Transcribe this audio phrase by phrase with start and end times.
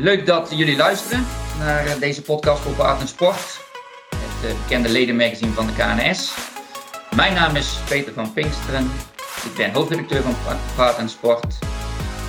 [0.00, 1.26] Leuk dat jullie luisteren
[1.58, 3.60] naar eh, deze podcast over Art en Sport,
[4.16, 6.34] het uh, bekende ledenmagazine van de KNS.
[7.16, 8.90] Mijn naam is Peter van Pinksteren.
[9.44, 10.34] Ik ben hoofdredacteur van
[10.76, 11.58] Paard en Sport.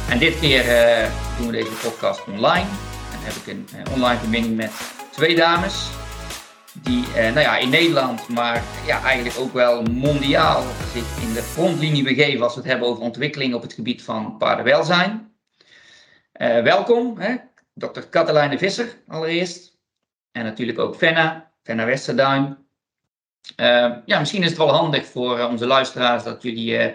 [0.10, 2.66] En dit keer uh, doen we deze podcast online.
[3.12, 4.72] En heb ik een online verbinding met
[5.12, 5.90] twee dames
[6.74, 10.64] die nou ja, in Nederland, maar ja, eigenlijk ook wel mondiaal
[10.94, 14.38] zich in de frontlinie begeven als we het hebben over ontwikkeling op het gebied van
[14.38, 15.34] paardenwelzijn.
[16.64, 17.36] welkom, hè?
[17.80, 18.00] Dr.
[18.00, 19.78] Katelijne Visser allereerst.
[20.32, 22.68] En natuurlijk ook Fenna, Fenna Westerduin.
[23.58, 26.94] Uh, ja, misschien is het wel handig voor uh, onze luisteraars dat jullie uh,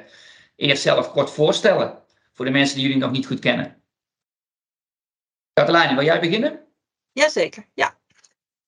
[0.56, 2.02] eerst zelf kort voorstellen.
[2.32, 3.82] Voor de mensen die jullie nog niet goed kennen.
[5.52, 6.60] Katelijne, wil jij beginnen?
[7.12, 7.98] Jazeker, ja.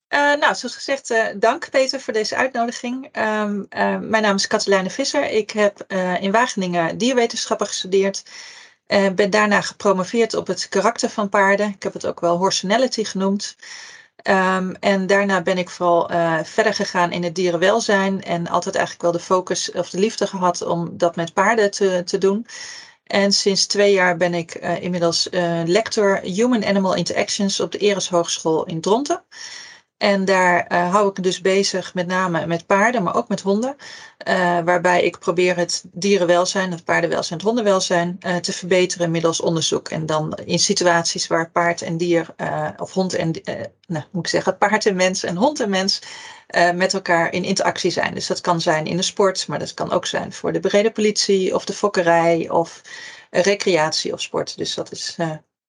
[0.09, 3.05] nou, zoals gezegd, dank Peter voor deze uitnodiging.
[3.17, 3.67] Um,
[4.09, 5.31] mijn naam is Katelijne Visser.
[5.31, 8.23] Ik heb in Wageningen dierwetenschappen gestudeerd.
[8.89, 11.69] Uh, ben daarna gepromoveerd op het karakter van paarden.
[11.69, 13.57] Ik heb het ook wel horsenality genoemd.
[14.29, 18.23] Um, en daarna ben ik vooral uh, verder gegaan in het dierenwelzijn.
[18.23, 22.03] En altijd eigenlijk wel de focus of de liefde gehad om dat met paarden te,
[22.05, 22.47] te doen.
[23.07, 25.29] En sinds twee jaar ben ik uh, inmiddels
[25.65, 29.23] lector Human Animal Interactions op de Eres Hogeschool in Dronten.
[29.97, 33.77] En daar uh, hou ik dus bezig met name met paarden, maar ook met honden.
[34.29, 39.89] Uh, waarbij ik probeer het dierenwelzijn, het paardenwelzijn, het hondenwelzijn uh, te verbeteren middels onderzoek.
[39.89, 42.35] En dan in situaties waar paard en dier,
[42.77, 43.31] of hond en,
[43.87, 46.01] nou moet ik zeggen, paard en mens en hond en mens
[46.75, 48.15] met elkaar in interactie zijn.
[48.15, 50.91] Dus dat kan zijn in de sport, maar dat kan ook zijn voor de brede
[50.91, 52.83] politie of de fokkerij of
[53.31, 54.57] recreatie of sport.
[54.57, 55.17] Dus dat is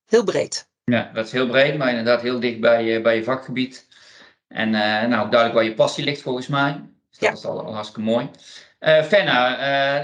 [0.05, 0.67] heel breed.
[0.83, 3.86] Ja, dat is heel breed, maar inderdaad heel dicht bij, bij je vakgebied.
[4.48, 6.81] En uh, nou, duidelijk waar je passie ligt volgens mij.
[7.09, 8.30] Dus dat is al, al, hartstikke mooi.
[8.80, 9.50] Uh, Fenna,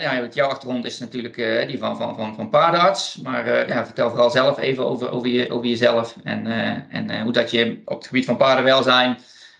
[0.02, 1.36] ja, jouw achtergrond is natuurlijk
[1.68, 3.16] die van, van, van, van paardenarts.
[3.16, 6.16] Maar ja, vertel vooral zelf even over, over, je, over jezelf.
[6.24, 6.48] En,
[6.90, 9.18] en hoe dat je op het gebied van paardenwelzijn,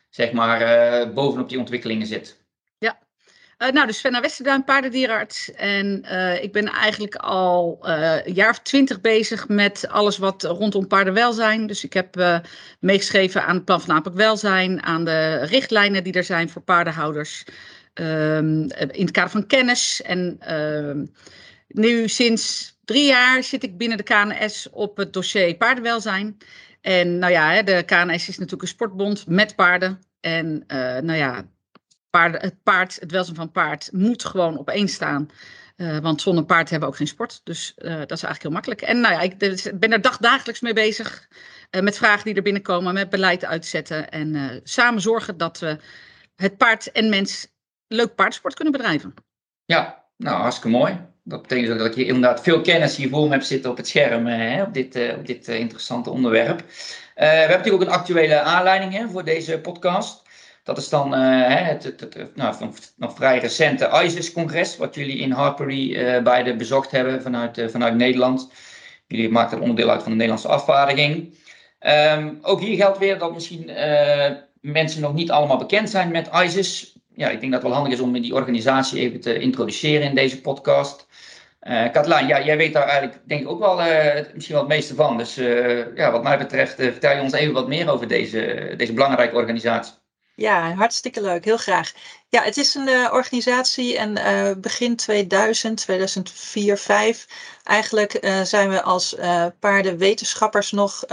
[0.10, 2.43] zeg maar, bovenop die ontwikkelingen zit.
[3.58, 5.52] Uh, nou, dus Svenna Westerduin, paardendierarts.
[5.52, 10.44] En uh, ik ben eigenlijk al uh, een jaar of twintig bezig met alles wat
[10.44, 11.68] rondom paardenwelzijn.
[11.68, 12.42] Dus ik heb
[12.80, 17.44] meegeschreven aan het plan van aanpak welzijn, aan de richtlijnen die er zijn voor paardenhouders.
[17.94, 20.02] Um, in het kader van kennis.
[20.02, 21.06] En ehm,
[21.68, 26.38] nu sinds drie jaar zit ik binnen de KNS op het dossier paardenwelzijn.
[26.82, 30.00] En nou ja, de KNS is natuurlijk een sportbond met paarden.
[30.20, 30.64] En
[31.02, 31.46] nou ja,
[32.22, 35.30] het paard, het welzijn van paard, moet gewoon op één staan.
[35.78, 37.42] Uh, want zonder paard hebben we ook geen sport.
[37.44, 38.82] Dus uh, dat is eigenlijk heel makkelijk.
[38.82, 39.38] En nou ja, ik
[39.80, 41.28] ben er dagdagelijks mee bezig.
[41.72, 44.12] Uh, met vragen die er binnenkomen, met beleid uitzetten.
[44.12, 45.78] En samen zorgen dat we
[46.36, 47.48] het paard en mens
[47.88, 49.14] leuk paardsport kunnen bedrijven.
[49.66, 51.00] Ja, nou hartstikke mooi.
[51.24, 53.88] Dat betekent ook dat je inderdaad veel kennis hier voor me hebt zitten op het
[53.88, 54.26] scherm.
[54.26, 54.94] Hè, op dit,
[55.26, 56.60] dit interessante onderwerp.
[57.16, 60.23] we hebben natuurlijk ook een actuele aanleiding hè, voor deze podcast.
[60.64, 62.56] Dat is dan uh, het, het, het, nou,
[62.98, 67.96] nog vrij recente ISIS-congres, wat jullie in Harpery uh, beide bezocht hebben vanuit, uh, vanuit
[67.96, 68.52] Nederland.
[69.08, 71.38] Jullie maakten onderdeel uit van de Nederlandse afvaardiging.
[71.80, 73.72] Um, ook hier geldt weer dat misschien
[74.62, 76.96] mensen nog niet allemaal bekend zijn met ISIS.
[77.16, 80.16] Ja, ik denk dat het wel handig is om die organisatie even te introduceren in
[80.16, 81.08] deze podcast.
[81.62, 81.94] Uh,
[82.28, 83.76] ja, jij weet daar eigenlijk denk ik ook wel
[84.34, 85.18] misschien wel het meeste van.
[85.18, 85.36] Dus
[85.96, 89.94] ja, wat mij betreft vertel je ons even wat meer over deze, deze belangrijke organisatie.
[90.36, 91.46] Ja, hartstikke leuk.
[91.46, 91.92] Heel graag.
[92.30, 97.28] Ja, het is een uh, organisatie en uh, begin 2000, 2004, 5
[97.64, 99.16] eigenlijk uh, zijn we als
[99.60, 101.06] paardenwetenschappers nog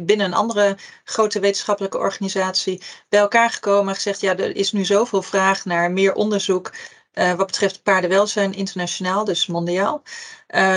[0.00, 4.84] binnen een andere grote wetenschappelijke organisatie bij elkaar gekomen en gezegd, ja, er is nu
[4.84, 6.72] zoveel vraag naar meer onderzoek
[7.12, 10.02] wat betreft paardenwelzijn internationaal, dus mondiaal.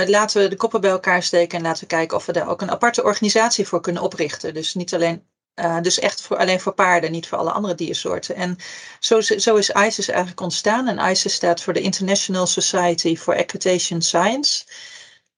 [0.06, 2.62] laten we de koppen bij elkaar steken en laten we kijken of we daar ook
[2.62, 4.54] een aparte organisatie voor kunnen oprichten.
[4.54, 5.24] Dus niet alleen
[5.56, 8.36] uh, dus echt voor, alleen voor paarden, niet voor alle andere diersoorten.
[8.36, 8.58] En
[9.00, 10.88] zo, zo is ISIS eigenlijk ontstaan.
[10.88, 14.64] En ISIS staat voor de International Society for Equitation Science.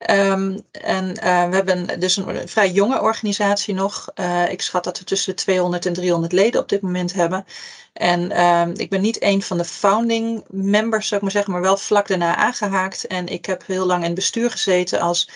[0.10, 4.10] Um, en uh, we hebben dus een vrij jonge organisatie nog.
[4.16, 7.46] Uh, ik schat dat we tussen de 200 en 300 leden op dit moment hebben.
[7.94, 11.62] En uh, ik ben niet een van de founding members, zou ik maar zeggen, maar
[11.62, 13.08] wel vlak daarna aangehaakt.
[13.08, 15.30] En ik heb heel lang in bestuur gezeten als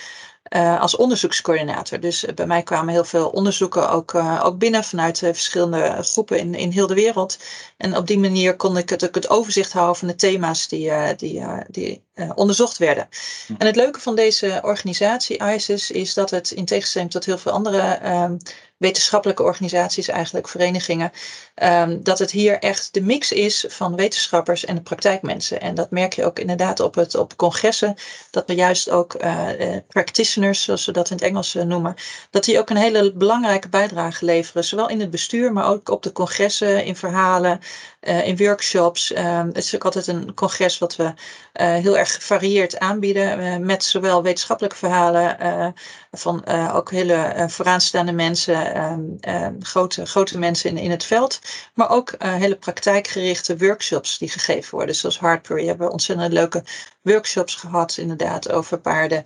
[0.49, 1.99] uh, als onderzoekscoördinator.
[1.99, 6.39] Dus eh, bij mij kwamen heel veel onderzoeken ook, uh, ook binnen vanuit verschillende groepen
[6.39, 7.37] in, in heel de wereld.
[7.77, 11.43] En op die manier kon ik het, het overzicht houden van de thema's die, die,
[11.67, 12.03] die
[12.35, 13.07] onderzocht werden.
[13.47, 13.53] Hm.
[13.57, 17.51] En het leuke van deze organisatie, ISIS, is dat het in tegenstelling tot heel veel
[17.51, 18.37] andere ehm,
[18.77, 21.11] wetenschappelijke organisaties, eigenlijk verenigingen,
[21.55, 25.61] ehm, dat het hier echt de mix is van wetenschappers en de praktijkmensen.
[25.61, 27.95] En dat merk je ook inderdaad op, het, op congressen,
[28.31, 31.95] dat we juist ook uh, practitioners, zoals we dat in het Engels noemen,
[32.29, 36.03] dat die ook een hele belangrijke bijdrage leveren, zowel in het bestuur, maar ook op
[36.03, 37.59] de congressen, in verhalen,
[38.01, 39.15] in workshops.
[39.15, 41.13] Um, het is ook altijd een congres wat we
[41.63, 45.73] heel erg gevarieerd aanbieden, uh, met zowel wetenschappelijke verhalen
[46.11, 48.73] van ook hele vooraanstaande mensen,
[49.21, 51.39] ehm, grote, grote mensen in, in het veld,
[51.73, 55.67] maar ook hele praktijkgerichte workshops die gegeven worden, zoals Hartbury.
[55.67, 56.63] Hebben ontzettend leuke
[57.05, 59.23] workshops gehad, inderdaad, over paarden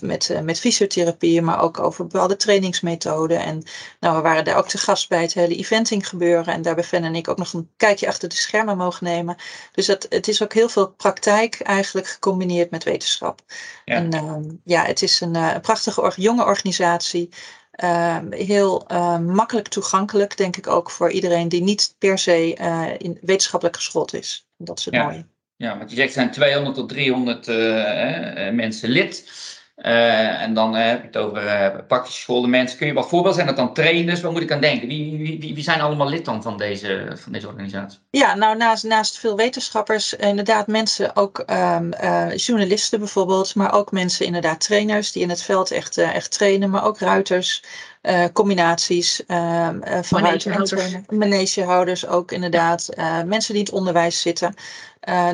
[0.00, 3.40] met, met fysiotherapie, maar ook over bepaalde trainingsmethoden.
[3.40, 3.62] En
[4.00, 7.04] nou, we waren daar ook te gast bij het hele eventing gebeuren en daar hebben
[7.04, 9.36] en ik ook nog een kijkje achter de schermen mogen nemen.
[9.72, 13.40] Dus dat, het is ook heel veel praktijk eigenlijk gecombineerd met wetenschap.
[13.84, 13.94] Ja.
[13.94, 17.28] En uh, ja, het is een, uh, prachtige or jonge organisatie.
[17.82, 18.86] Uh, heel
[19.20, 22.52] makkelijk toegankelijk, denk ik ook voor iedereen die niet per se
[22.98, 24.48] in wetenschappelijk geschoold is.
[24.56, 25.04] Dat is het ja.
[25.04, 25.26] mooie.
[25.56, 27.46] Ja, want je zegt er zijn 200 tot 300
[28.54, 29.30] mensen lid.
[29.76, 32.78] Uh, en dan uh, heb je het over uh, praktisch geschoolde mensen.
[32.78, 34.20] Kun je wat voorbeelden zijn dat dan trainers?
[34.20, 34.88] Waar moet ik aan denken?
[34.88, 37.98] Wie, wie, wie, zijn allemaal lid dan van deze, van deze organisatie?
[38.10, 41.92] Ja, nou naast, naast veel wetenschappers, inderdaad mensen, ook um,
[42.36, 46.84] journalisten bijvoorbeeld, maar ook mensen, inderdaad trainers die in het veld echt, echt trainen, maar
[46.84, 47.62] ook ruiters.
[48.32, 50.94] combinaties van manegehouders.
[51.08, 52.88] manegehouders ook inderdaad.
[53.26, 54.54] mensen die in het onderwijs zitten.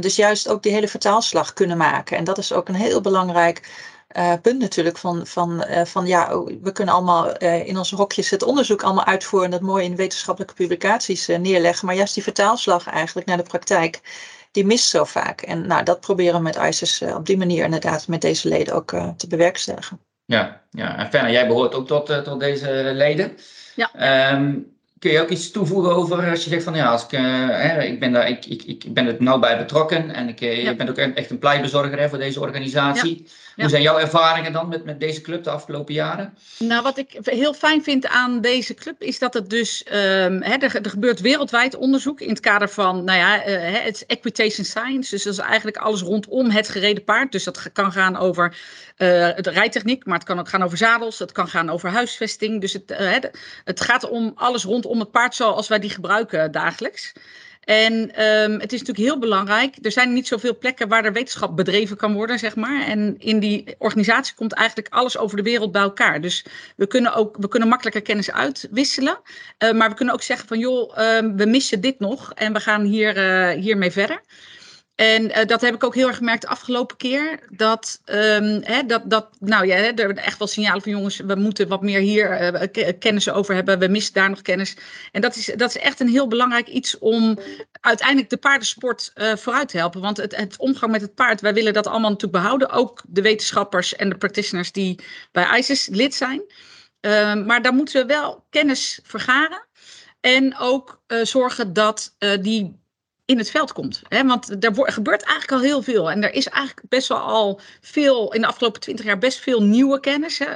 [0.01, 2.17] dus juist ook die hele vertaalslag kunnen maken.
[2.17, 6.37] En dat is ook een heel belangrijk uh, punt natuurlijk van, van, uh, van ja,
[6.37, 9.85] oh, we kunnen allemaal uh, in onze hokjes het onderzoek allemaal uitvoeren en dat mooi
[9.85, 11.87] in wetenschappelijke publicaties neerleggen.
[11.87, 14.01] Maar juist die vertaalslag eigenlijk naar de praktijk,
[14.51, 15.41] die mist zo vaak.
[15.41, 18.91] En nou, dat proberen we met ISIS op die manier inderdaad met deze leden ook
[19.17, 20.01] te bewerkstelligen.
[20.25, 20.97] Ja, ja.
[20.97, 23.37] en Fenna, jij behoort ook tot, tot deze leden.
[23.75, 24.33] Ja.
[24.33, 27.83] Um, kun je ook iets toevoegen over als je zegt van ja, als ik, hè,
[27.83, 30.51] ik, ben daar, ik, ik, ik ben er nauw bij betrokken en ik, ja.
[30.51, 33.23] je bent ook echt een pleitbezorger hè, voor deze organisatie.
[33.25, 33.33] Ja.
[33.57, 36.35] Hoe zijn jouw ervaringen dan met, met deze club de afgelopen jaren?
[36.59, 40.55] Nou, wat ik heel fijn vind aan deze club is dat het dus, um, hè,
[40.55, 45.11] er, er, gebeurt wereldwijd onderzoek in het kader van, nou ja, uh, het equitation science.
[45.11, 47.33] Dus dat is eigenlijk alles rondom het gereden paard.
[47.33, 48.57] Dus dat kan gaan over
[49.01, 49.07] uh,
[49.37, 52.61] de rijtechniek, maar het kan ook gaan over zadels, het kan gaan over huisvesting.
[52.61, 53.17] Dus het, uh,
[53.65, 57.13] het gaat om alles rondom het paard zoals wij die gebruiken dagelijks.
[57.61, 59.77] En um, het is natuurlijk heel belangrijk.
[59.83, 62.87] Er zijn niet zoveel plekken waar er wetenschap bedreven kan worden, zeg maar.
[62.87, 66.21] En in die organisatie komt eigenlijk alles over de wereld bij elkaar.
[66.21, 66.45] Dus
[66.77, 69.19] we kunnen ook we kunnen makkelijker kennis uitwisselen.
[69.59, 72.61] Uh, maar we kunnen ook zeggen van joh, uh, we missen dit nog en we
[72.61, 74.21] gaan hier, uh, hiermee verder.
[75.01, 77.41] En uh, dat heb ik ook heel erg gemerkt de afgelopen keer.
[77.51, 81.69] Dat, um, hè, dat, dat nou ja, er echt wel signalen van jongens, we moeten
[81.69, 83.79] wat meer hier uh, kennis over hebben.
[83.79, 84.77] We missen daar nog kennis.
[85.13, 87.39] En dat is, dat is echt een heel belangrijk iets om
[87.81, 90.01] uiteindelijk de paardensport uh, vooruit te helpen.
[90.01, 92.71] Want het, het omgang met het paard, wij willen dat allemaal natuurlijk behouden.
[92.71, 95.01] Ook de wetenschappers en de practitioners die
[95.33, 96.43] bij ISIS lid zijn.
[97.01, 99.67] Uh, maar daar moeten we wel kennis vergaren.
[100.21, 102.80] En ook zorgen dat die
[103.31, 104.03] in het veld komt.
[104.09, 104.25] Hè?
[104.25, 106.11] Want er gebeurt eigenlijk al heel veel.
[106.11, 109.63] En er is eigenlijk best wel al veel, in de afgelopen twintig jaar, best veel
[109.63, 110.49] nieuwe kennis uh,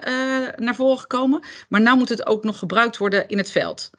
[0.57, 1.43] naar voren gekomen.
[1.69, 3.91] Maar nu moet het ook nog gebruikt worden in het veld.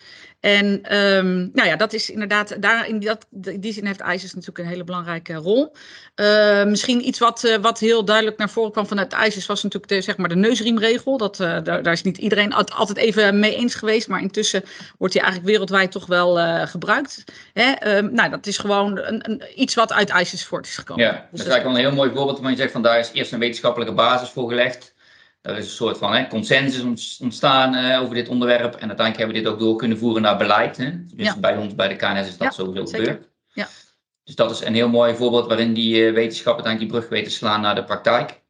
[0.46, 4.60] En um, nou ja, dat is inderdaad, daar in dat, die zin heeft ISIS natuurlijk
[4.60, 5.76] een hele belangrijke rol.
[6.16, 9.92] Uh, misschien iets wat, uh, wat heel duidelijk naar voren kwam vanuit ISIS was natuurlijk
[9.92, 11.18] de, zeg maar de neusriemregel.
[11.18, 14.64] Dat, uh, daar, daar, is niet iedereen altijd even mee eens geweest, maar intussen
[14.98, 17.24] wordt die eigenlijk wereldwijd toch wel gebruikt.
[17.54, 18.02] Hè?
[18.02, 21.04] Uh, nou, dat is gewoon een, een, iets wat uit ISIS voort is gekomen.
[21.04, 23.00] Ja, dat dus is eigenlijk wel een heel mooi voorbeeld, want je zegt van daar
[23.00, 24.94] is eerst een wetenschappelijke basis voor gelegd.
[25.46, 28.76] Er is een soort van hè, consensus ontstaan uh, over dit onderwerp.
[28.76, 30.78] En uiteindelijk hebben we dit ook door kunnen voeren naar beleid.
[30.78, 30.92] Hè.
[31.06, 31.38] Dus ja.
[31.38, 33.06] bij ons, bij de KNS, is dat ja, sowieso zeker.
[33.06, 33.30] gebeurd.
[33.54, 33.68] Ja.
[34.24, 37.32] Dus dat is een heel mooi voorbeeld waarin die uh, wetenschap uiteindelijk die brug weten
[37.32, 38.42] slaan naar de praktijk.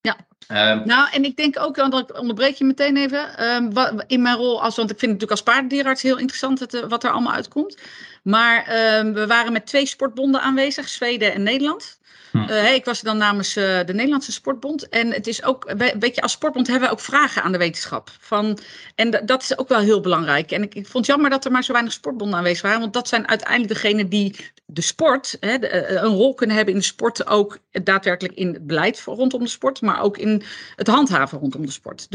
[0.00, 0.16] Ja.
[0.48, 4.22] Um, nou, en ik denk ook, want ik onderbreek je meteen even, um, wat, in
[4.22, 7.10] mijn rol als, want ik vind het natuurlijk als paardendierarts heel interessant het, wat er
[7.10, 7.78] allemaal uitkomt.
[8.22, 8.58] Maar
[8.98, 11.98] um, we waren met twee sportbonden aanwezig, Zweden en Nederland.
[12.32, 12.38] Hm.
[12.38, 14.88] Hey, ik was dan namens uh, de Nederlandse Sportbond.
[14.88, 18.10] En het is ook, weet je, als sportbond hebben we ook vragen aan de wetenschap.
[18.20, 18.58] Van,
[18.94, 20.50] en dat is ook wel heel belangrijk.
[20.50, 22.80] En ik, ik vond het jammer dat er maar zo weinig sportbonden aanwezig waren.
[22.80, 24.36] Want dat zijn uiteindelijk degenen die
[24.66, 27.26] de sport, hè, de, een rol kunnen hebben in de sport.
[27.26, 29.80] Ook daadwerkelijk in het beleid rondom de sport.
[29.80, 30.42] Maar ook in
[30.76, 32.08] het handhaven rondom de sport.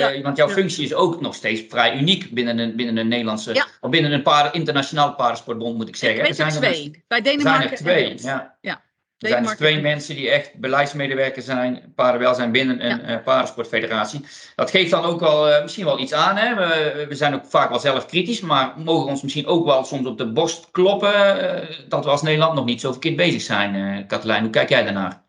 [0.00, 0.54] Ja, uh, want jouw ja.
[0.54, 3.66] functie is ook nog steeds vrij uniek binnen een, binnen een Nederlandse, ja.
[3.80, 6.18] of binnen een paar, internationaal paardensportbond moet ik zeggen.
[6.18, 6.90] Ik weet er, zijn er twee.
[6.92, 8.56] Er, Bij Denemarken zijn er twee, ja.
[8.60, 8.82] ja.
[9.18, 13.18] Er zijn dus twee mensen die echt beleidsmedewerker zijn, paardenwelzijn binnen een ja.
[13.18, 14.24] paardensportfederatie.
[14.54, 16.36] Dat geeft dan ook wel misschien wel iets aan.
[16.36, 16.54] Hè?
[16.54, 20.06] We, we, zijn ook vaak wel zelf kritisch, maar mogen ons misschien ook wel soms
[20.06, 21.12] op de borst kloppen
[21.88, 23.74] dat we als Nederland nog niet zo verkeerd bezig zijn.
[23.74, 25.22] Uh, Katelijn, hoe kijk jij daarnaar?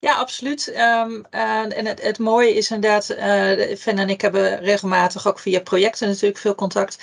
[0.00, 0.68] Ja, absoluut.
[0.68, 6.08] Uh, en het, het, mooie is inderdaad, uh, en ik hebben regelmatig ook via projecten
[6.08, 6.98] natuurlijk veel contact.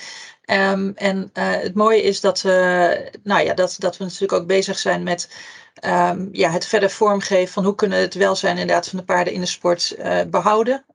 [0.45, 2.43] Um, en uh, het mooie is dat,
[3.23, 5.29] nou ja, dat, dat we natuurlijk ook bezig zijn met
[5.85, 9.33] um, ja, het verder vormgeven van hoe kunnen we het welzijn inderdaad van de paarden
[9.33, 9.95] in de sport
[10.27, 10.85] behouden,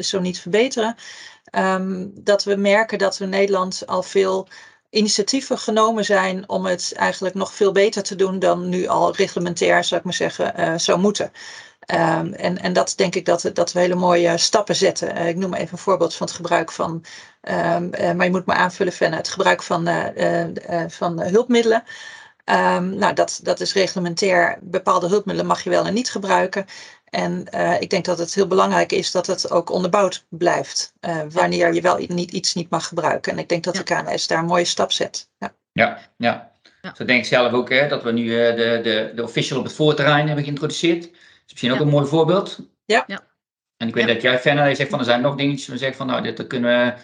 [0.00, 0.96] zo niet verbeteren.
[2.14, 4.48] dat we merken dat we Nederland al veel
[4.90, 9.84] initiatieven genomen zijn om het eigenlijk nog veel beter te doen dan nu al reglementair,
[9.84, 11.32] zou ik maar zeggen, uh, zou moeten.
[11.92, 15.16] Um, en, en dat denk ik dat, dat we hele mooie stappen zetten.
[15.16, 17.04] Uh, ik noem even een voorbeeld van het gebruik van,
[17.42, 19.88] um, uh, maar je moet me aanvullen, Fenne, het gebruik van,
[20.88, 21.82] van hulpmiddelen.
[22.44, 24.58] Um, nou, dat, dat is reglementair.
[24.60, 26.66] Bepaalde hulpmiddelen mag je wel en niet gebruiken.
[27.10, 30.92] En uh, ik denk dat het heel belangrijk is dat het ook onderbouwd blijft.
[31.00, 33.32] Uh, wanneer je wel niet, iets niet mag gebruken.
[33.32, 35.30] En ik denk dat de KNS daar een mooie stap zet.
[35.38, 35.98] Ja, ja.
[36.16, 36.52] ja.
[36.82, 36.94] ja.
[36.94, 39.64] Zo denk ik zelf ook hè, dat we nu uh, de, de, de official op
[39.64, 41.02] het voorterrein hebben geïntroduceerd.
[41.02, 41.12] Dat
[41.46, 42.58] is misschien ook een mooi voorbeeld.
[42.84, 43.04] Ja.
[43.06, 43.20] ja.
[43.76, 45.66] En ik weet dat jij, Fenna, je zegt van er zijn nog dingetjes.
[45.66, 46.94] We zeggen van nou, dit kunnen we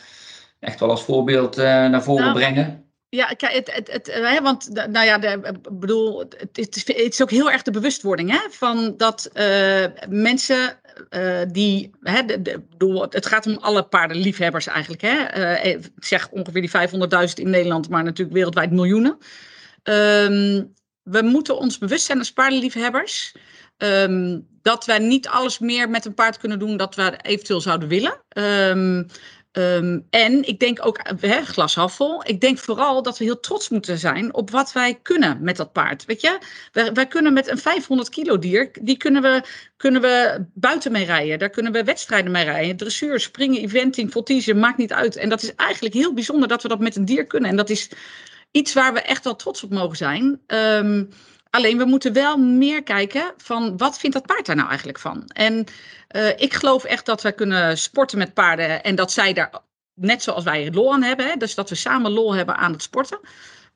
[0.60, 2.83] echt wel als voorbeeld naar voren nou, brengen.
[3.14, 7.22] Ja, kijk, het, het, het, hè, want nou ja, de, bedoel, het, het, het, is
[7.22, 10.78] ook heel erg de bewustwording hè, van dat uh, mensen
[11.52, 15.02] die, hè, de, de, bedoel, het gaat om alle paardenliefhebbers eigenlijk.
[15.02, 15.78] Hè.
[15.98, 19.18] Zeg ongeveer die 500.000 in Nederland, maar natuurlijk wereldwijd miljoenen.
[19.82, 23.34] Um, we moeten ons bewust zijn als paardenliefhebbers.
[23.76, 27.88] Um, dat wij niet alles meer met een paard kunnen doen dat we eventueel zouden
[27.88, 28.22] willen.
[28.38, 29.06] Um,
[29.56, 31.40] Um, en ik denk ook, hè,
[32.22, 35.72] ik denk vooral dat we heel trots moeten zijn op wat wij kunnen met dat
[35.72, 36.04] paard.
[36.04, 36.38] Weet je,
[36.92, 39.42] wij, kunnen met een 500 kilo dier, die kunnen we,
[39.76, 41.38] kunnen we buiten mee rijden.
[41.38, 42.76] Daar kunnen we wedstrijden mee rijden.
[42.76, 45.16] Dressuur, springen, eventing, voltige, maakt niet uit.
[45.16, 47.50] En dat is eigenlijk heel bijzonder dat we dat met een dier kunnen.
[47.50, 47.90] En dat is
[48.50, 50.40] iets waar we echt wel trots op mogen zijn.
[50.46, 51.08] Um,
[51.54, 55.26] Alleen we moeten wel meer kijken van wat vindt dat paard daar nou eigenlijk van?
[55.26, 55.64] En
[56.16, 59.50] uh, ik geloof echt dat we kunnen sporten met paarden en dat zij daar
[59.94, 61.26] net zoals wij lol aan hebben.
[61.26, 61.36] Hè?
[61.36, 63.18] Dus dat we samen lol hebben aan het sporten.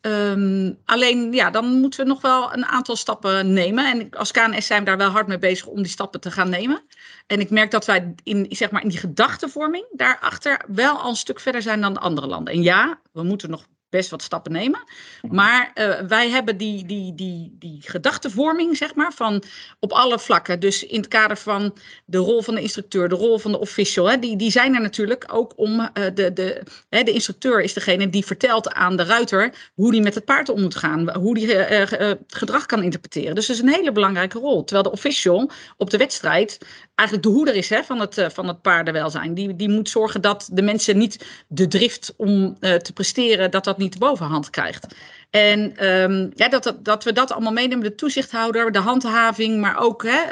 [0.01, 3.85] Um, alleen ja, dan moeten we nog wel een aantal stappen nemen.
[3.93, 6.51] En als KNS zijn we daar wel hard mee bezig om die stappen te gaan
[6.51, 6.83] nemen.
[7.27, 11.17] En ik merk dat wij in, zeg maar, in die gedachtenvorming daarachter wel al een
[11.17, 12.55] stuk verder zijn dan de andere landen.
[12.55, 14.81] En ja, we moeten nog best wat stappen nemen.
[15.23, 15.35] Mhm.
[15.35, 19.43] Maar uh, wij hebben die, die, die, die gedachtenvorming, zeg maar, van
[19.81, 20.61] op alle vlakken.
[20.61, 24.11] Dus in het kader van de rol van de instructeur, de rol van de official,
[24.11, 25.81] hè, die, die zijn er natuurlijk ook om.
[25.81, 30.03] Uh, de, de, hè, de instructeur is degene die vertelt aan de ruiter hoe die
[30.03, 33.35] met het paard om moet gaan, hoe die uh, gedrag kan interpreteren.
[33.35, 34.65] Dus dat is een hele belangrijke rol.
[34.65, 36.59] Terwijl de official op de wedstrijd
[36.99, 39.35] eigenlijk de hoeder is hè, van, het, van het paardenwelzijn.
[39.35, 43.79] Die, die moet zorgen dat de mensen niet de drift om te presteren, dat dat
[43.79, 44.87] niet de bovenhand krijgt.
[45.31, 49.79] En um, ja, dat, dat, dat we dat allemaal meenemen, de toezichthouder, de handhaving, maar
[49.79, 50.23] ook hè,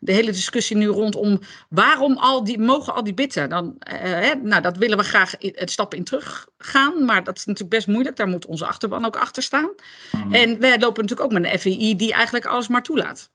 [0.00, 3.48] de hele discussie nu rondom waarom al die, mogen al die bitten.
[3.48, 7.44] Dan, uh, hè, nou, dat willen we graag het stappen in teruggaan, maar dat is
[7.44, 8.16] natuurlijk best moeilijk.
[8.16, 9.70] Daar moet onze achterban ook achter staan.
[10.10, 10.34] Mhm.
[10.34, 13.30] En we lopen natuurlijk ook met een FEI die eigenlijk alles maar toelaat.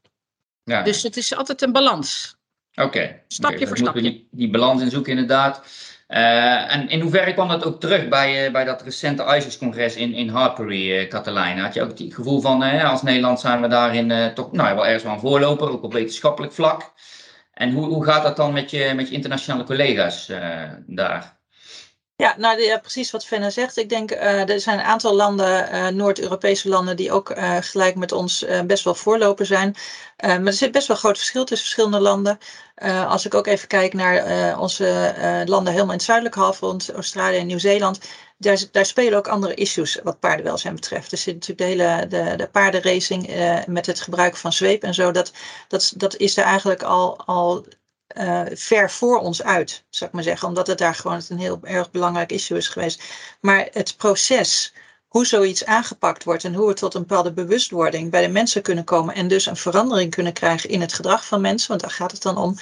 [0.63, 0.83] Ja.
[0.83, 2.37] Dus het is altijd een balans.
[2.75, 3.21] Oké.
[3.27, 4.01] Stapje okay, voor stapje.
[4.01, 5.61] Die, die balans in zoeken inderdaad.
[6.07, 10.13] Uh, en in hoeverre kwam dat ook terug bij, uh, bij dat recente ISIS-congres in,
[10.13, 11.59] in Hartbury, uh, Katelijn?
[11.59, 15.03] Had je ook het gevoel van, als Nederland zijn we daarin toch nou, wel ergens
[15.03, 16.93] wel een voorloper, ook op wetenschappelijk vlak.
[17.53, 20.31] En hoe, hoe gaat dat dan met je, met je internationale collega's
[20.85, 21.38] daar?
[22.19, 23.77] Ja, nou ja, precies wat Fenne zegt.
[23.77, 27.95] Ik denk uh, er zijn een aantal landen, uh, Noord-Europese landen, die ook uh, gelijk
[27.95, 29.75] met ons best wel voorloper zijn.
[30.17, 32.37] maar er zit best wel groot verschil tussen verschillende landen.
[33.07, 35.13] als ik ook even kijk naar onze
[35.45, 37.99] landen helemaal in het zuidelijke halfrond, Australië en Nieuw-Zeeland,
[38.37, 41.11] daar, daar, spelen ook andere issues wat paardenwelzijn betreft.
[41.11, 43.29] Er zit natuurlijk de hele de, de paardenracing
[43.67, 45.11] met het gebruik van zweep en zo.
[45.11, 45.31] Dat,
[45.67, 47.65] dat, dat is er eigenlijk al, al
[48.17, 50.47] uh, ver voor ons uit, zou ik maar zeggen.
[50.47, 53.03] Omdat het daar gewoon een heel erg belangrijk issue is geweest.
[53.41, 54.73] Maar het proces,
[55.07, 58.83] hoe zoiets aangepakt wordt en hoe we tot een bepaalde bewustwording bij de mensen kunnen
[58.83, 62.11] komen en dus een verandering kunnen krijgen in het gedrag van mensen, want daar gaat
[62.11, 62.57] het dan om,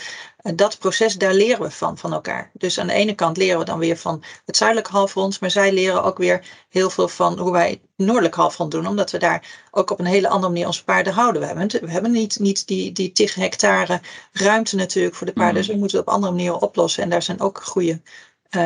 [0.55, 2.51] dat proces, daar leren we van, van elkaar.
[2.53, 5.73] Dus aan de ene kant leren we dan weer van het zuidelijke halfrond, maar zij
[5.73, 9.67] leren ook weer heel veel van hoe wij het noordelijke halfrond doen, omdat we daar
[9.71, 11.41] ook op een hele andere manier onze paarden houden.
[11.41, 14.01] We hebben, we hebben niet, niet die, die tig hectare
[14.31, 15.59] ruimte natuurlijk voor de paarden, mm.
[15.61, 18.01] dus we moeten het op andere manieren oplossen en daar zijn ook goede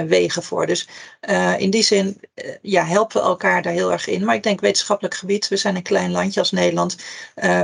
[0.08, 0.66] wegen voor.
[0.66, 0.88] Dus
[1.58, 2.20] in die zin
[2.62, 4.26] ja, helpen we elkaar daar heel erg in.
[4.26, 6.96] Maar ik denk wetenschappelijk gebied, we zijn een klein landje als Nederland.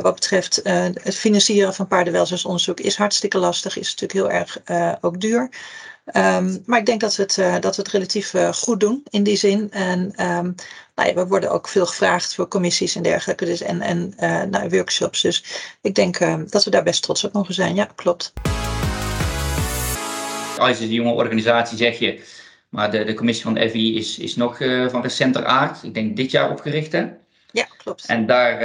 [0.01, 0.61] wat betreft
[1.03, 4.57] het financieren van paardenwelzijnsonderzoek is hartstikke lastig, is natuurlijk heel erg
[5.01, 5.49] ook duur.
[6.13, 9.37] Um, maar ik denk dat we het, dat we het relatief goed doen in die
[9.37, 9.71] zin.
[9.71, 10.55] En um,
[10.95, 14.13] nou ja, we worden ook veel gevraagd voor commissies en dergelijke dus, en, en
[14.49, 15.21] nou, workshops.
[15.21, 15.43] Dus
[15.81, 16.19] ik denk
[16.51, 17.75] dat we daar best trots op mogen zijn.
[17.75, 18.33] Ja, klopt.
[20.57, 22.23] Als een jonge organisatie zeg je,
[22.69, 25.83] maar de, de commissie van de FI is, is nog van recenter aard.
[25.83, 27.07] Ik denk dit jaar opgericht hè?
[27.51, 28.05] Ja, klopt.
[28.05, 28.59] En daar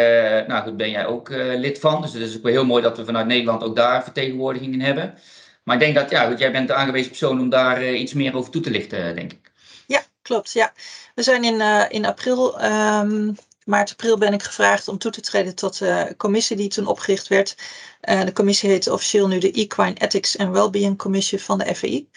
[0.48, 2.02] nou goed, ben jij ook lid van.
[2.02, 4.80] Dus het is ook wel heel mooi dat we vanuit Nederland ook daar vertegenwoordiging in
[4.80, 5.14] hebben.
[5.62, 8.50] Maar ik denk dat ja, jij bent de aangewezen persoon om daar iets meer over
[8.50, 9.50] toe te lichten, denk ik.
[9.86, 10.52] Ja, klopt.
[10.52, 10.72] Ja.
[11.14, 15.54] We zijn in, in april, um, maart, april ben ik gevraagd om toe te treden
[15.54, 17.56] tot de commissie die toen opgericht werd.
[18.02, 22.08] Uh, de commissie heet officieel nu de Equine Ethics and Wellbeing Commissie van de FEI.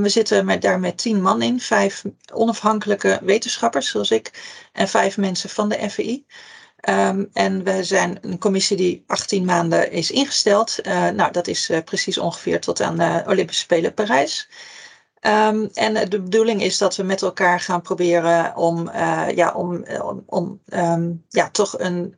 [0.00, 2.02] we zitten met, daar met tien man in, vijf
[2.32, 4.30] onafhankelijke wetenschappers zoals ik
[4.72, 6.24] en vijf mensen van de FEI.
[6.88, 10.78] Um, en we zijn een commissie die 18 maanden is ingesteld.
[10.86, 14.48] Uh, nou, dat is precies ongeveer tot aan de Olympische Spelen Parijs.
[15.26, 19.84] Um, en de bedoeling is dat we met elkaar gaan proberen om, uh, ja, om,
[20.26, 22.14] om, um, ja, toch een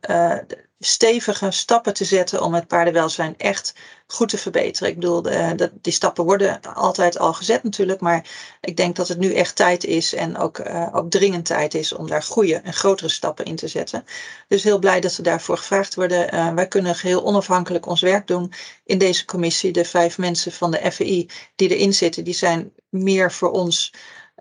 [0.79, 3.73] stevige stappen te zetten om het paardenwelzijn echt
[4.07, 4.89] goed te verbeteren.
[4.89, 8.25] Ik bedoel, de, die stappen worden altijd al gezet natuurlijk, maar
[8.61, 11.93] ik denk dat het nu echt tijd is en ook, uh, ook dringend tijd is
[11.93, 14.05] om daar goede en grotere stappen in te zetten.
[14.47, 16.35] Dus heel blij dat we daarvoor gevraagd worden.
[16.35, 18.53] Uh, wij kunnen geheel onafhankelijk ons werk doen
[18.85, 19.71] in deze commissie.
[19.71, 23.93] De vijf mensen van de FEI die erin zitten, die zijn meer voor ons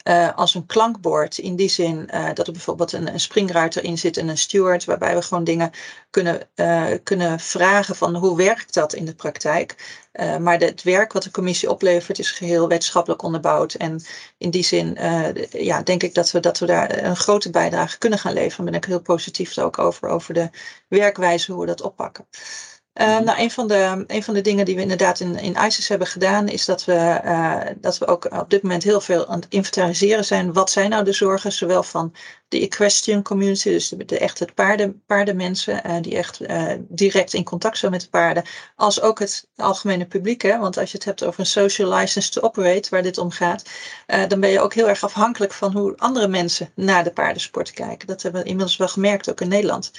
[0.05, 1.39] uh, als een klankbord.
[1.39, 4.85] In die zin uh, dat er bijvoorbeeld een, een springruiter in zit en een steward,
[4.85, 5.71] waarbij we gewoon dingen
[6.11, 10.03] kunnen, uh, kunnen vragen van hoe werkt dat in de praktijk.
[10.41, 13.75] maar het werk wat de commissie oplevert is geheel wetenschappelijk onderbouwd.
[13.75, 14.03] En
[14.39, 14.99] in die zin
[15.51, 18.57] ja, denk ik dat we, dat we daar een grote bijdrage kunnen gaan leveren.
[18.57, 20.51] Daar ben ik heel positief ook over, over de
[20.89, 22.27] werkwijze hoe we dat oppakken.
[23.01, 25.89] Uh, nou, een van, de, een van de dingen die we inderdaad in, in ISIS
[25.89, 29.41] hebben gedaan, is dat we, uh, dat we ook op dit moment heel veel aan
[29.41, 30.53] het inventariseren zijn.
[30.53, 32.13] Wat zijn nou de zorgen, zowel van
[32.49, 36.41] de equestrian community, dus de, de echt het paarden, paardenmensen, uh, die echt
[36.79, 38.45] direct in contact zijn met de paarden,
[38.77, 40.43] als ook het algemene publiek.
[40.43, 40.59] Hè?
[40.59, 43.71] Want als je het hebt over een social license to operate, waar dit om gaat,
[44.29, 48.07] dan ben je ook heel erg afhankelijk van hoe andere mensen naar de paardensport kijken.
[48.07, 49.91] Dat hebben we inmiddels wel gemerkt, ook in Nederland.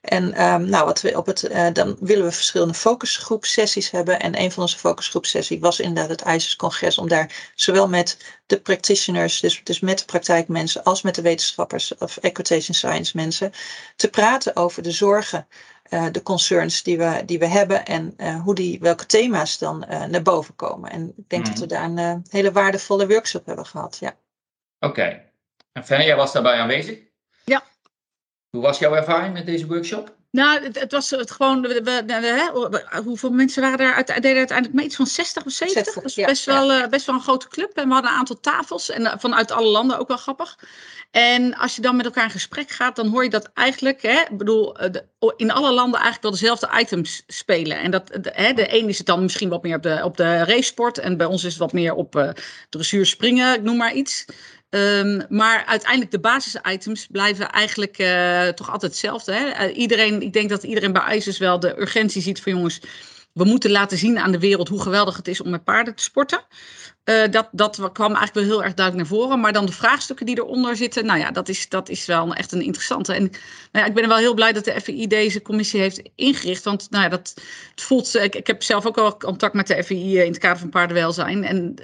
[0.00, 4.20] En um, nou, wat we op het, uh, dan willen we verschillende focusgroepsessies hebben.
[4.20, 6.98] En een van onze focusgroepsessies was inderdaad het ISIS-congres.
[6.98, 11.96] Om daar zowel met de practitioners, dus, dus met de praktijkmensen, als met de wetenschappers
[11.98, 13.52] of equitation science mensen,
[13.96, 15.46] te praten over de zorgen,
[15.90, 19.84] uh, de concerns die we, die we hebben en uh, hoe die, welke thema's dan
[19.88, 20.90] naar boven komen.
[20.90, 21.50] En ik denk mm.
[21.50, 23.96] dat we daar een hele waardevolle workshop hebben gehad.
[24.00, 24.16] Ja.
[24.78, 25.00] Oké.
[25.00, 25.32] Okay.
[25.72, 27.09] En Fanny, jij was daarbij aanwezig?
[28.50, 30.18] Hoe was jouw ervaring met deze workshop?
[30.30, 31.60] Nou, het, het was het gewoon.
[31.60, 34.04] We, we, hoeveel mensen waren daar?
[34.04, 34.84] Deden uiteindelijk mee?
[34.84, 35.84] Iets van 60 of 70.
[35.84, 36.88] 60, dat is best, wel, ja.
[36.88, 37.72] best wel een grote club.
[37.74, 38.90] En we hadden een aantal tafels.
[38.90, 40.58] En vanuit alle landen ook wel grappig.
[41.10, 44.02] En als je dan met elkaar in gesprek gaat, dan hoor je dat eigenlijk.
[44.02, 44.76] Hè, bedoel,
[45.36, 47.80] in alle landen eigenlijk wel dezelfde items spelen.
[47.80, 50.44] En dat, hè, de een is het dan misschien wat meer op de, op de
[50.44, 50.98] racesport.
[50.98, 52.30] En bij ons is het wat meer op uh,
[52.68, 54.24] dressuur springen, ik noem maar iets.
[54.70, 59.32] Um, maar uiteindelijk de basisitems blijven eigenlijk uh, toch altijd hetzelfde.
[59.32, 59.68] Hè?
[59.68, 62.80] Uh, iedereen, ik denk dat iedereen bij ISIS wel de urgentie ziet van jongens,
[63.32, 66.02] we moeten laten zien aan de wereld hoe geweldig het is om met paarden te
[66.02, 66.44] sporten.
[67.04, 69.40] Uh, dat, dat kwam eigenlijk wel heel erg duidelijk naar voren.
[69.40, 72.52] Maar dan de vraagstukken die eronder zitten, nou ja, dat is, dat is wel echt
[72.52, 73.14] een interessante.
[73.14, 76.64] En nou ja, ik ben wel heel blij dat de FII deze commissie heeft ingericht.
[76.64, 77.32] Want nou ja, dat
[77.70, 78.14] het voelt.
[78.14, 81.44] Ik, ik heb zelf ook al contact met de FII in het kader van paardenwelzijn.
[81.44, 81.74] En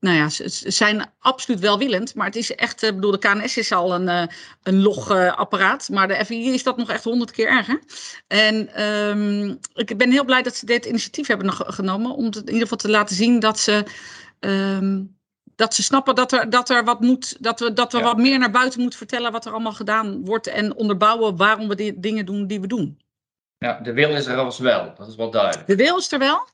[0.00, 2.14] nou ja, ze, zijn absoluut welwillend.
[2.14, 4.28] Maar het is echt, ik bedoel, de KNS is al een,
[4.62, 5.88] een logapparaat.
[5.88, 7.80] Maar de FII is dat nog echt honderd keer erger.
[8.26, 12.14] En um, ik ben heel blij dat ze dit initiatief hebben genomen.
[12.14, 13.84] Om in ieder geval te laten zien dat ze.
[14.40, 15.18] Um,
[15.56, 18.04] dat ze snappen dat er, dat er wat moet, dat we, dat we ja.
[18.04, 21.74] wat meer naar buiten moeten vertellen wat er allemaal gedaan wordt en onderbouwen waarom we
[21.74, 23.00] die dingen doen die we doen.
[23.58, 25.66] Ja, de wil is er als wel, dat is wel duidelijk.
[25.66, 26.48] De wil is er wel.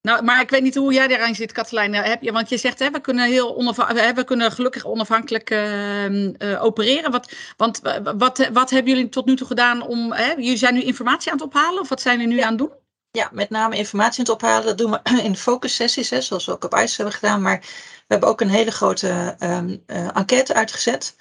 [0.00, 1.94] Nou, maar ik weet niet hoe jij daaraan zit, Katelijn.
[1.94, 3.74] Heb je, want je zegt, hè, we, kunnen heel
[4.14, 7.10] we kunnen gelukkig onafhankelijk uh, uh, opereren.
[7.10, 7.80] Wat, want
[8.18, 10.12] wat, wat hebben jullie tot nu toe gedaan om...
[10.12, 12.44] Hè, jullie zijn nu informatie aan het ophalen of wat zijn jullie nu ja.
[12.44, 12.72] aan het doen?
[13.16, 14.66] Ja, met name informatie aan het ophalen.
[14.66, 17.42] Dat doen we in focussessies, hè, zoals we ook op ICE hebben gedaan.
[17.42, 21.16] Maar we hebben ook een hele grote um, enquête uitgezet.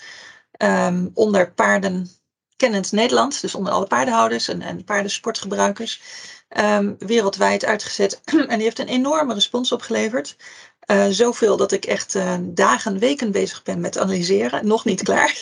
[0.58, 2.10] Um, onder paarden
[2.56, 3.42] kennend Nederland.
[3.42, 6.02] Dus onder alle paardenhouders en, en paardensportgebruikers.
[6.50, 8.22] ehm, wereldwijd uitgezet.
[8.32, 10.36] en die heeft een enorme respons opgeleverd.
[10.88, 14.68] Uh, zoveel dat ik echt uh, dagen, weken bezig ben met analyseren.
[14.68, 15.38] Nog niet klaar.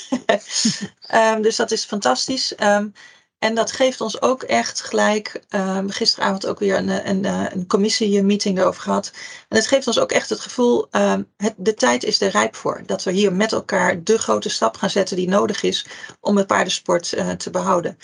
[1.42, 2.54] dus dat is fantastisch.
[2.60, 2.94] Um,
[3.42, 8.60] en dat geeft ons ook echt gelijk, um, gisteravond ook weer een, een, een commissiemeeting
[8.60, 9.12] erover gehad.
[9.50, 12.56] En het geeft ons ook echt het gevoel, um, het, de tijd is er rijp
[12.56, 12.82] voor.
[12.86, 15.86] Dat we hier met elkaar de grote stap gaan zetten die nodig is
[16.20, 17.98] om het paardensport uh, te behouden.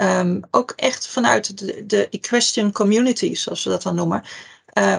[0.00, 4.22] Um, ook echt vanuit de, de equestrian community, zoals we dat dan noemen.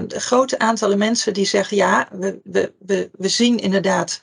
[0.07, 4.19] De grote aantallen mensen die zeggen, ja, we, we, we, we zien inderdaad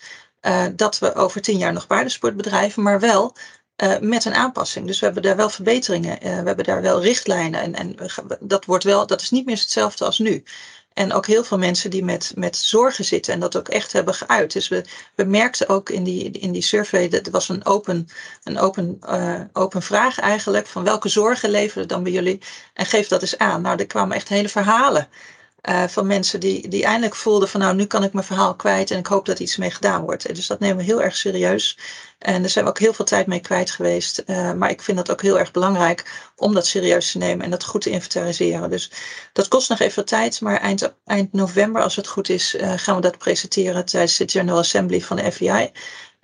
[0.77, 3.37] dat we over tien jaar nog paardensport bedrijven, maar wel
[3.77, 4.87] uh, met een aanpassing.
[4.87, 7.97] Dus we hebben daar wel verbeteringen, uh, we hebben daar wel richtlijnen en, en
[8.41, 10.43] dat wordt wel, dat is niet meer hetzelfde als nu.
[10.93, 14.15] En ook heel veel mensen die met, met zorgen zitten en dat ook echt hebben
[14.15, 14.53] geuit.
[14.53, 18.09] Dus we, we merkten ook in die, in die survey, dat was een open,
[18.43, 22.41] een open, uh, open vraag eigenlijk, van welke zorgen leveren dan bij jullie?
[22.75, 23.63] En geef dat eens aan.
[23.63, 25.09] Nou, er kwamen echt hele verhalen
[25.69, 28.91] uh, van mensen die, die eindelijk voelden van nou, nu kan ik mijn verhaal kwijt
[28.91, 30.35] en ik hoop dat iets mee gedaan wordt.
[30.35, 31.79] Dus dat nemen we heel erg serieus.
[32.19, 34.23] En daar zijn we ook heel veel tijd mee kwijt geweest.
[34.27, 37.51] Uh, maar ik vind dat ook heel erg belangrijk om dat serieus te nemen en
[37.51, 38.71] dat goed te inventariseren.
[38.71, 38.91] Dus
[39.33, 42.95] dat kost nog even tijd, maar eind, eind november, als het goed is, uh, gaan
[42.97, 45.71] we dat presenteren tijdens de General Assembly van de FBI.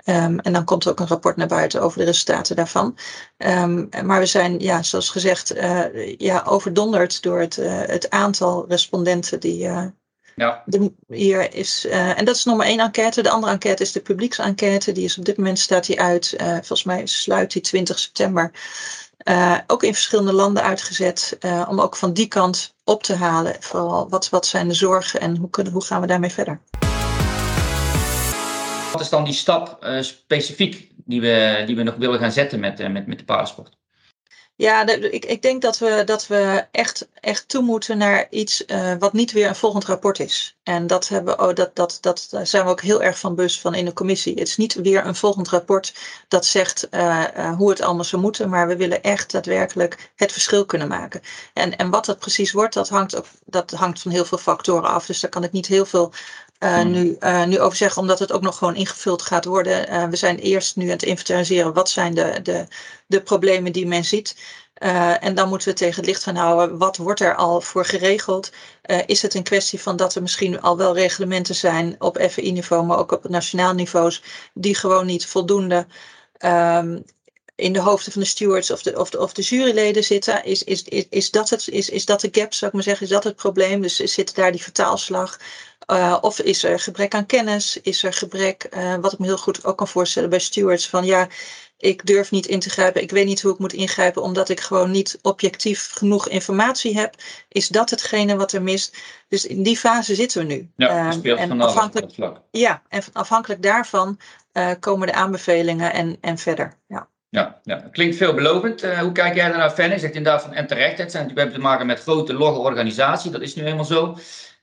[0.09, 2.97] Um, en dan komt er ook een rapport naar buiten over de resultaten daarvan.
[3.37, 8.65] Um, maar we zijn, ja, zoals gezegd, uh, ja, overdonderd door het, uh, het aantal
[8.69, 9.85] respondenten die uh,
[10.37, 10.63] ja.
[10.67, 11.87] de, hier is.
[11.91, 13.23] en dat is nog maar één enquête.
[13.23, 14.93] De andere enquête is de publieksenquête.
[14.93, 16.35] Die is op dit moment staat die uit.
[16.39, 18.51] volgens mij sluit die 20 september.
[19.67, 21.39] ook in verschillende landen uitgezet.
[21.69, 23.57] om ook van die kant op te halen.
[23.61, 26.61] Vooral wat, wat zijn de zorgen en hoe, kunnen, hoe gaan we daarmee verder?
[28.99, 32.61] Wat is dan die stap uh, specifiek die we, die we nog willen gaan zetten
[32.61, 33.77] met, uh, met, met de paardensport?
[34.57, 38.93] Ja, ik, ik denk dat we, dat we echt, echt toe moeten naar iets uh,
[38.99, 40.59] wat niet weer een volgend rapport is.
[40.63, 43.61] En dat, hebben, oh, dat, dat, dat, daar zijn we ook heel erg van bewust
[43.61, 44.35] van in de commissie.
[44.35, 45.95] Het is niet weer een volgend rapport
[46.29, 46.89] dat zegt
[47.57, 51.21] hoe het allemaal zou moeten, maar we willen echt daadwerkelijk het verschil kunnen maken.
[51.53, 54.91] En, en wat dat precies wordt, dat hangt, ook, dat hangt van heel veel factoren
[54.91, 55.07] af.
[55.07, 56.13] Dus daar kan ik niet heel veel
[56.59, 59.93] uh, nu, uh, nu over zeggen, omdat het ook nog gewoon ingevuld gaat worden.
[59.93, 62.67] Uh, we zijn eerst nu aan het inventariseren wat zijn de, de,
[63.07, 64.37] de problemen die men ziet.
[65.21, 68.51] en dan moeten we tegen het licht gaan houden, wat wordt er al voor geregeld?
[69.07, 72.99] is het een kwestie van dat er misschien al wel reglementen zijn op FI-niveau, maar
[72.99, 74.23] ook op nationaal niveaus,
[74.55, 75.87] die gewoon niet voldoende
[76.45, 77.05] um,
[77.59, 80.45] in de hoofden van de stewards of de, of de, of de juryleden zitten.
[80.45, 83.07] Is, is, is, is, dat het, is, is dat de gap, zou ik maar zeggen?
[83.07, 83.83] Is dat het probleem?
[83.83, 85.39] Dus zit daar die vertaalslag?
[85.93, 87.81] Uh, of is er gebrek aan kennis?
[87.83, 91.05] Is er gebrek, uh, wat ik me heel goed ook kan voorstellen bij stewards, van
[91.05, 91.29] ja,
[91.77, 94.61] ik durf niet in te grijpen, ik weet niet hoe ik moet ingrijpen, omdat ik
[94.61, 97.15] gewoon niet objectief genoeg informatie heb.
[97.49, 98.97] Is dat hetgene wat er mist?
[99.29, 100.71] Dus in die fase zitten we nu.
[100.77, 102.41] Ja, uh, speelt en afhankelijk, vlak.
[102.51, 104.19] Ja, en afhankelijk daarvan
[104.81, 106.75] komen de aanbevelingen en, en verder.
[106.89, 107.09] Ja.
[107.31, 108.85] Ja, ja, klinkt veelbelovend.
[108.85, 109.91] Uh, hoe kijk jij daarnaar?
[109.91, 110.99] Je zegt inderdaad van en terecht.
[110.99, 113.31] Het zijn, we hebben te maken met grote, logge organisaties.
[113.31, 114.19] Dat is nu helemaal zo.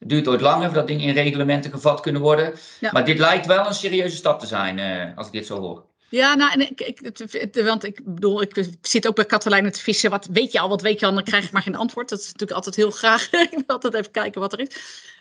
[0.05, 2.53] Het duurt ooit langer voordat dingen in reglementen gevat kunnen worden.
[2.79, 2.89] Ja.
[2.91, 5.85] Maar dit lijkt wel een serieuze stap te zijn, uh, als ik dit zo hoor.
[6.09, 10.09] Ja, nou, en ik, ik, want ik bedoel, ik zit ook bij Katelijnen te vissen.
[10.09, 12.09] Wat weet je al, wat weet je al, dan krijg ik maar geen antwoord.
[12.09, 13.31] Dat is natuurlijk altijd heel graag.
[13.31, 14.67] ik wil altijd even kijken wat er is.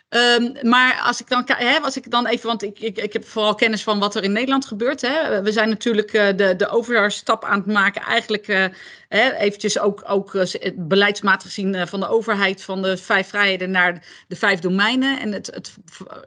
[0.09, 3.27] Um, maar als ik dan, hè, als ik dan even, want ik, ik, ik heb
[3.27, 5.01] vooral kennis van wat er in Nederland gebeurt.
[5.41, 8.65] We zijn natuurlijk uh, de, de overstap aan het maken, eigenlijk uh,
[9.09, 10.43] eventjes ook, ook uh,
[10.75, 15.19] beleidsmatig gezien van de overheid van de vijf vrijheden naar de vijf domeinen.
[15.19, 15.75] En het, het,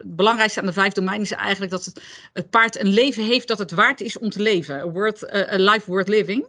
[0.04, 3.58] belangrijkste aan de vijf domeinen is eigenlijk dat het, het paard een leven heeft dat
[3.58, 4.92] het waard is om te leven.
[4.92, 6.46] Worth, a life worth living.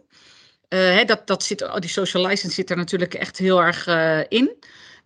[1.06, 3.86] Dat, dat zit, die social license zit er natuurlijk echt heel erg
[4.28, 4.56] in.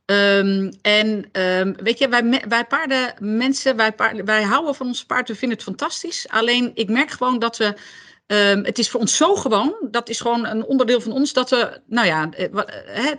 [0.07, 5.05] Um, en um, weet je, wij, wij paarden, mensen, wij, paarden, wij houden van ons
[5.05, 6.29] paard, we vinden het fantastisch.
[6.29, 7.75] Alleen ik merk gewoon dat we,
[8.27, 11.51] um, het is voor ons zo gewoon, dat is gewoon een onderdeel van ons, dat
[11.51, 12.29] we, nou ja,
[12.87, 13.13] he,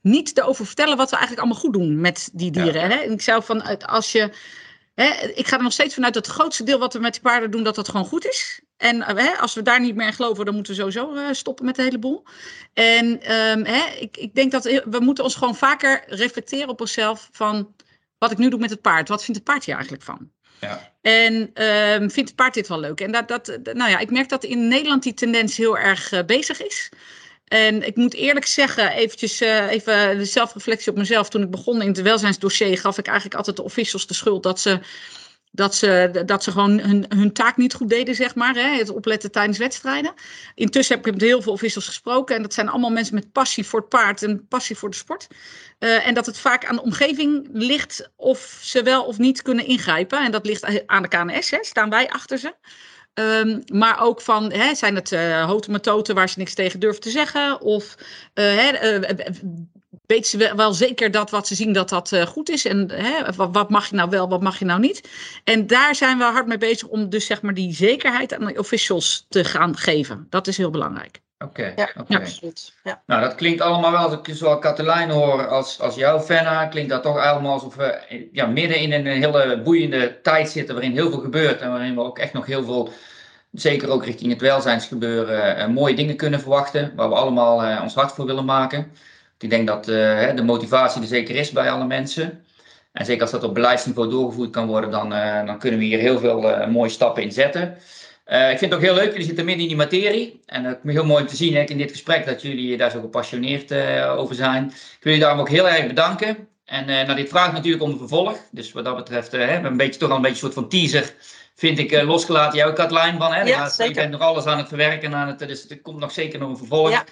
[0.00, 2.88] niet erover vertellen wat we eigenlijk allemaal goed doen met die dieren.
[2.88, 2.88] Ja.
[2.88, 2.94] Hè?
[2.94, 4.30] En ik zou van, als je,
[4.94, 7.22] hè, ik ga er nog steeds vanuit dat het grootste deel wat we met die
[7.22, 8.60] paarden doen, dat dat gewoon goed is.
[8.76, 11.64] En hè, als we daar niet meer in geloven, dan moeten we sowieso uh, stoppen
[11.64, 12.24] met de hele boel.
[12.72, 17.28] En um, hè, ik, ik denk dat we moeten ons gewoon vaker reflecteren op onszelf
[17.32, 17.74] van
[18.18, 19.08] wat ik nu doe met het paard.
[19.08, 20.30] Wat vindt het paard hier eigenlijk van?
[20.60, 20.92] Ja.
[21.00, 23.00] En um, vindt het paard dit wel leuk?
[23.00, 26.24] En dat, dat, nou ja, ik merk dat in Nederland die tendens heel erg uh,
[26.26, 26.88] bezig is.
[27.44, 31.28] En ik moet eerlijk zeggen, eventjes uh, even de zelfreflectie op mezelf.
[31.28, 34.60] Toen ik begon in het welzijnsdossier gaf ik eigenlijk altijd de officials de schuld dat
[34.60, 34.80] ze
[35.54, 38.54] dat ze, dat ze gewoon hun, hun taak niet goed deden, zeg maar.
[38.54, 40.14] Hè, het opletten tijdens wedstrijden.
[40.54, 42.36] Intussen heb ik met heel veel officials gesproken.
[42.36, 45.26] En dat zijn allemaal mensen met passie voor het paard en passie voor de sport.
[45.78, 49.66] Uh, en dat het vaak aan de omgeving ligt of ze wel of niet kunnen
[49.66, 50.24] ingrijpen.
[50.24, 52.54] En dat ligt aan de KNS, staan wij achter ze.
[53.14, 57.00] Um, maar ook van, hè, zijn het uh, houten metoten waar ze niks tegen durven
[57.00, 57.60] te zeggen?
[57.60, 57.94] Of
[58.34, 59.10] uh, hè, uh,
[60.06, 62.64] weten ze wel zeker dat wat ze zien dat dat goed is?
[62.64, 65.08] En hè, wat, wat, mag je nou wel, wat mag je nou niet?
[65.44, 68.58] En daar zijn we hard mee bezig om dus zeg maar die zekerheid aan de
[68.58, 70.26] officials te gaan geven.
[70.30, 71.23] Dat is heel belangrijk.
[71.38, 72.16] Oké, okay, ja, okay.
[72.16, 72.74] absoluut.
[72.84, 73.02] Ja.
[73.06, 76.90] Nou, dat klinkt allemaal wel, als ik zowel Katelijn hoor als, als jou, Fenna, klinkt
[76.90, 81.10] dat toch allemaal alsof we ja, midden in een hele boeiende tijd zitten waarin heel
[81.10, 82.92] veel gebeurt en waarin we ook echt nog heel veel,
[83.52, 87.94] zeker ook richting het welzijnsgebeuren, uh, mooie dingen kunnen verwachten, waar we allemaal uh, ons
[87.94, 88.92] hart voor willen maken.
[89.38, 92.44] Ik denk dat uh, de motivatie er zeker is bij alle mensen.
[92.92, 95.08] En zeker als dat op beleidsniveau doorgevoerd kan worden, dan,
[95.46, 97.76] dan kunnen we hier heel veel mooie stappen in zetten.
[98.26, 100.42] Uh, ik vind het ook heel leuk, jullie zitten midden in die materie.
[100.46, 102.90] En het is heel mooi om te zien hè, in dit gesprek dat jullie daar
[102.90, 104.64] zo gepassioneerd uh, over zijn.
[104.64, 106.48] Ik wil jullie daarom ook heel erg bedanken.
[106.64, 108.38] En uh, nou, dit vraagt natuurlijk om een vervolg.
[108.50, 110.54] Dus wat dat betreft hè, we hebben een beetje, toch al een beetje een soort
[110.54, 111.14] van teaser,
[111.54, 112.58] vind ik, losgelaten.
[112.58, 113.42] Jouw Katlijn van, hè?
[113.42, 116.38] Ja, je bent nog alles aan het verwerken, aan het, dus er komt nog zeker
[116.38, 116.90] nog een vervolg.
[116.90, 117.04] Ja,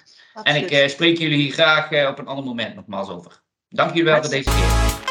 [0.43, 3.41] en ik spreek jullie hier graag op een ander moment nogmaals over.
[3.69, 5.02] Dank jullie wel voor deze keer.